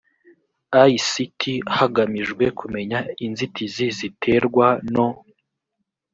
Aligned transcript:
ict 0.95 1.41
hagamijwe 1.77 2.45
kumenya 2.59 2.99
inzitizi 3.25 3.85
ziterwa 3.97 4.67
no 4.93 5.07